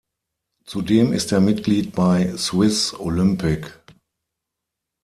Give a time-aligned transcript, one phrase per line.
[0.65, 3.71] Zudem ist er Mitglied bei Swiss Olympic.